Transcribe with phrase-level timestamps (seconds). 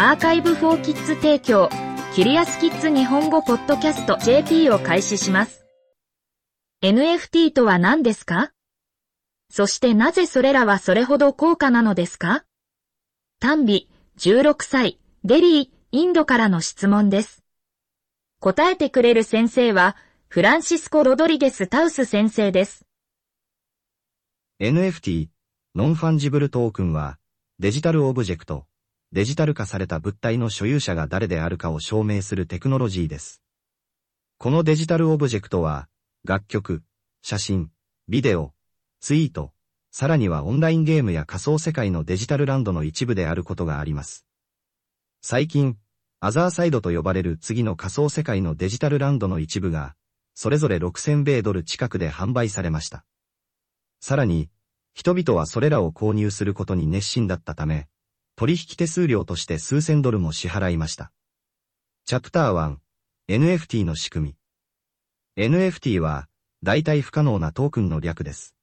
[0.00, 1.68] アーカイブフォーキッズ提供、
[2.14, 5.66] キリアスキッズ日本語ポッドキャスト JP を開始します。
[6.84, 8.52] NFT とは何ですか？
[9.50, 12.44] そしてなぜそれらはそれほど高価なのですか？
[13.40, 17.42] 単美、16歳、デリー、インドからの質問です。
[18.38, 19.96] 答えてくれる先生は、
[20.28, 22.86] フランシスコ・ロドリゲス・タウス先生です。
[24.60, 25.26] NFT、
[25.74, 27.18] ノンファンジブルトークンは、
[27.58, 28.64] デジタルオブジェクト、
[29.10, 33.42] デジタル化された物体の所有者が誰であるかを証明するテクノロジーです。
[34.36, 35.88] このデジタルオブジェクトは、
[36.24, 36.82] 楽曲、
[37.22, 37.70] 写真、
[38.06, 38.52] ビデオ、
[39.00, 39.52] ツイート、
[39.90, 44.26] さらにはオンラインゲームや仮想世界のデジタルランドの一部であることがあります。
[45.22, 45.78] 最近、
[46.20, 49.94] アザーサイドと呼ばれる次の仮想世界のデジタルランドの一部が、
[50.34, 53.06] それぞれ6000米ドル近くで販売されました。
[54.00, 54.50] さらに、
[54.92, 57.88] 人々はそれらを購入することに熱心だったため、
[58.38, 61.10] 取引手数料として数千ドルも支払いました。
[62.04, 62.76] チャプター
[63.28, 64.36] 1、NFT の仕組
[65.36, 65.44] み。
[65.44, 66.28] NFT は、
[66.62, 68.54] 代替不可能なトークンの略です。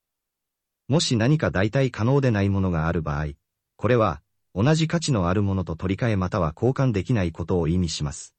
[0.87, 3.33] もし何か代替可能でないものがある場合、
[3.75, 4.21] これは、
[4.53, 8.33] 同じ価値のあるものと取り替えまたは交換できないことを意味します。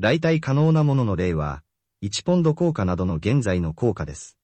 [0.00, 1.62] 代替可能なものの例は、
[2.02, 4.36] 1ポンド効果などの現在の効果です。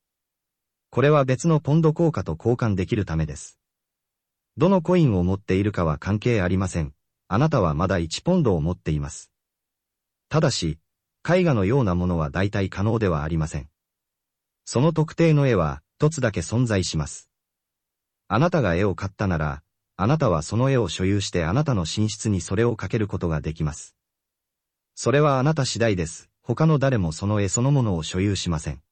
[0.90, 3.57] これは別のポンド効果と交換できるためです。
[4.58, 6.92] どのコインを持っているかは関係ありません。
[7.28, 9.30] あなたはまだ1ポンドを持っています。
[10.28, 10.80] ただし、
[11.24, 13.68] 絵画のようなものは大体可能ではありません。
[14.64, 17.30] その特定の絵は一つだけ存在します。
[18.26, 19.62] あなたが絵を買ったなら、
[19.96, 23.94] あなたはその絵を所有してあなたの寝室にそれをかけることができます。
[24.96, 26.30] それはあなた次第です。
[26.42, 28.82] 他の誰もその絵そのものを所有しません。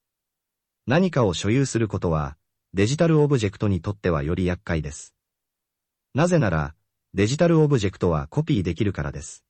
[0.87, 2.37] 何かを所有することは、
[2.73, 5.16] デジタルオブジェクトにとってはより厄介です。
[6.17, 6.75] なぜなら、
[7.13, 9.45] デジタルオブジェクトはコピーできるからです。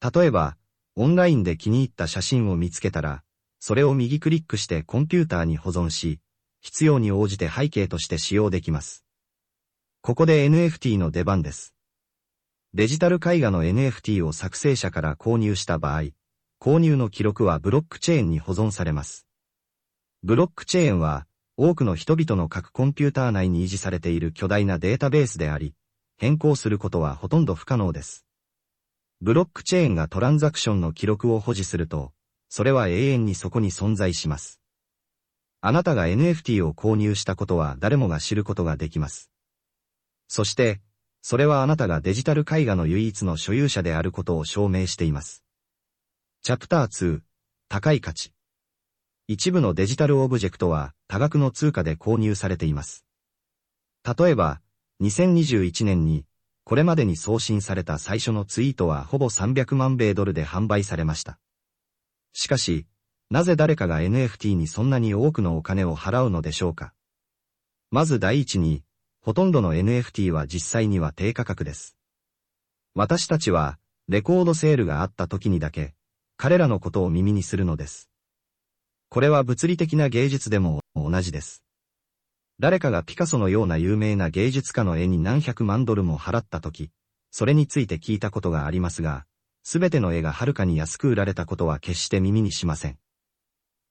[0.00, 0.56] 例えば、
[0.94, 3.22] オンラインで気に入った写真を見つけたら、
[3.60, 6.18] それを右クリックしてコンピューターに保存し、
[6.62, 9.04] 必要に応じて背景として使用できます。
[10.00, 11.74] ここで NFT の出番です。
[12.72, 16.04] デジタル絵画の NFT を作成者から購入した場合、
[16.58, 19.26] 購入の記録はブロックチェーンに保存されます。
[20.22, 21.26] ブロックチェーンは、
[21.58, 25.74] 多くの人々の各コンピューター内に維持されている巨大なデータベースであり、
[26.18, 28.26] 変更することはほとんど不可能です。
[29.22, 32.12] ブロックチェーンがトランザクションの記録を保持すると、
[32.50, 34.60] それは永遠にそこに存在します。
[35.62, 39.30] あなたが NFT を購入したことは誰もが知ることができます。
[40.28, 40.82] そして、
[41.22, 45.42] それはあなたがデジタル絵画の唯一の所有者であることを証明しています。
[46.42, 47.20] チャプター2、
[47.68, 48.35] 高い価値。
[49.28, 53.04] 一部のデジタルオブジェクトは多額の通貨で購入されています。
[54.04, 54.60] 例えば、
[55.02, 56.24] 2021年に、
[56.62, 61.40] これまでに送信された最初のツイートはほぼ300万米ドルで販売されました。
[62.34, 62.86] しかし、
[63.28, 66.94] なぜ誰かが NFT にそんなに多くのお金を払うのでしょうか
[67.90, 68.84] まず第一に、
[69.22, 71.96] ほとんどの NFT は実際には低価格です。
[72.94, 75.94] 私たちは、レコードセールがあった時にだけ、
[76.36, 78.08] 彼らのことを耳にするのです。
[79.16, 81.64] これは物理的な芸術でも同じです。
[82.58, 86.90] 誰かがピカソのような有名な芸術家の絵に何百万ドルも払ったとき、
[87.30, 89.24] それについて聞いたことがありますが、
[89.62, 92.98] すべての絵がはるかに安く売られたことは決して耳にしません。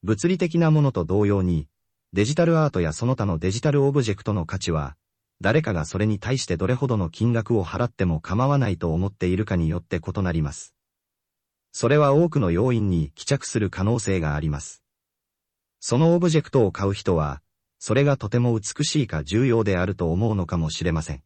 [0.03, 1.67] 物理的なものと同様に、
[2.13, 4.95] デジタルアートやその他のデジタルオブジェクトの価値は、
[5.41, 10.75] 誰かがそれに対してどれほどの金額を払っても構わないと思っているかによって異なります。
[11.71, 14.84] それは多くの要因に帰着する可能性があります。
[15.87, 17.43] そのオブジェクトを買う人は、
[17.77, 21.21] それがとても美しいか重要であると思うのかもしれません。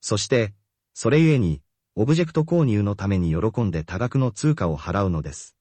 [0.00, 0.54] そして、
[0.94, 1.60] それゆえに、
[1.94, 5.54] オブジェクト購入のために喜んで多額の通貨を払うのです。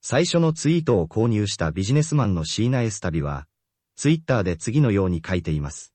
[0.00, 3.46] 最初のツイートを購入したビジネスマンのシーナ・エスタビは、
[3.94, 5.94] ツイッターで次のように書いています。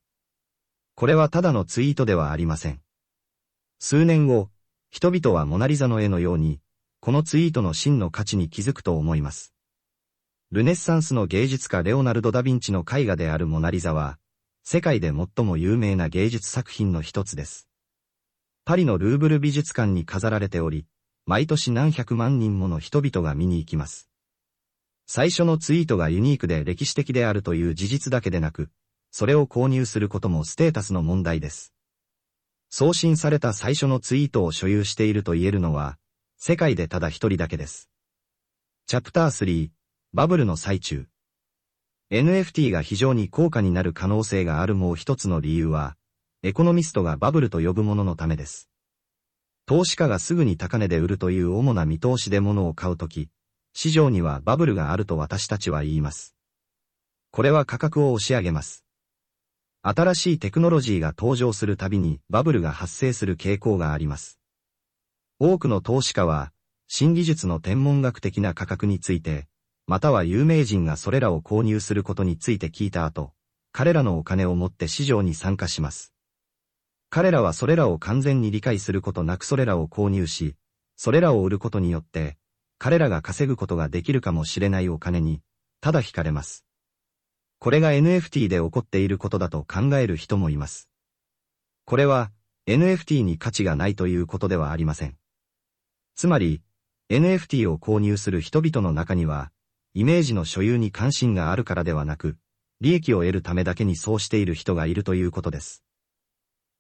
[0.96, 2.80] これはただのツイートではありません。
[3.78, 4.52] 数年後、
[4.90, 6.62] 人々はモナリザの絵のように、
[7.02, 9.54] このツイートの真の価値に気づくと思います。
[10.52, 14.18] ルネッサンスの芸術家レオナルド・ダ・ヴィンチの絵画であるモナリザは、
[14.64, 17.68] 世界で最も有名な芸術作品の一つです。
[18.66, 20.88] パリのルーブル美術館に飾られており、
[21.28, 24.10] 毎年何百万人もの人々が見に行きます。
[25.06, 28.72] 最初のツイートがユニークで歴史的であるという事実だけでなく、
[29.12, 31.76] それを購入することもステータスの問題です。
[32.72, 36.00] 送信された最初のツイートを所有していると言えるのは、
[36.40, 37.88] 世界でただ一人だけです。
[38.88, 39.79] チャプター3
[40.12, 41.06] バブルの最中。
[42.12, 45.98] NFT が非常に高価になる可能性があるもう一つの理由は、
[46.42, 48.72] エコノミストがバブルと呼ぶもののためです。
[49.68, 53.30] 投資家がすぐに高値で売るという主な見通しで物を買うとき、
[53.74, 56.36] 市場にはバブルがあると私たちは言います。
[57.30, 58.86] これは価格を押し上げます。
[59.84, 64.40] 新しいテクノロジーが登場するたびにバブルが発生する傾向があります。
[65.38, 66.52] 多くの投資家は、
[66.88, 69.48] 新技術の天文学的な価格について、
[69.90, 73.34] または有名人がそれらを購入することについて聞いた後、
[73.72, 76.14] 彼らのお金を持って市場に参加します。
[77.10, 80.56] 彼らはそれらを完全に理解することなくそれらを購入し、
[80.96, 82.38] それらを売ることによって、
[82.78, 85.42] 彼らが稼ぐことができるかもしれないお金に、
[85.82, 86.66] ただ惹かれます。
[87.58, 90.88] これが NFT で起こっていることだと考える人もいます。
[91.86, 92.30] これは
[92.68, 95.18] NFT に価値がないということではありません。
[96.16, 96.62] つまり、
[97.10, 99.52] NFT を購入する人々の中には、
[99.94, 102.38] イメージの所有に関心があるからではなく、
[102.82, 105.84] 利益を得るためだけにそうしている人がいるということです。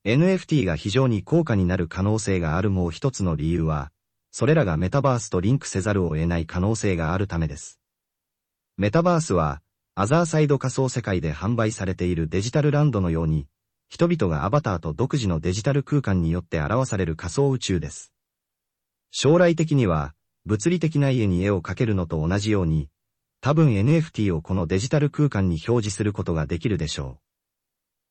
[0.06, 3.92] NFT が非常に高価になる可能性があるもう一つの理由は、
[4.32, 7.80] それらがメタバースとリンクせざるを得ない可能性があるためです。
[8.78, 9.62] メタバースは、
[9.96, 13.48] アザーサイド仮想世界で販売されているデジタルランドのように、
[13.90, 18.14] 人々がアバターと独自のデジタル空間によって表される仮想宇宙です。
[19.12, 20.14] 将来的には、
[20.46, 22.90] 物理的な家に絵を描けるのと同じように、
[23.42, 27.20] 多分 NFT をこのデジタル空間に表示することができるでしょう。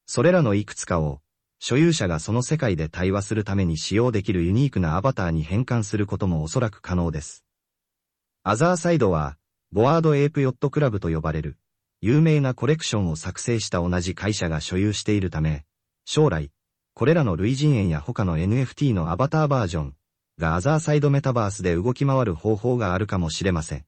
[0.06, 1.20] それらのいくつかを、
[1.58, 7.44] 所有者がその世界で対話するために使用できるユニークなアバターに変換することもおそらく可能です。
[8.42, 9.36] アザーサイドは、
[9.70, 11.58] ボワードエープヨットクラブと呼ばれる、
[12.00, 15.66] 有名なコレクションを作成した同じ会社が所有しているため、
[16.06, 16.50] 将来、
[16.94, 19.94] これらの類人猿や他の NFT のアバターバージョン
[20.38, 23.87] がアザーサイドメタバースで動き回る方法があるかもしれません。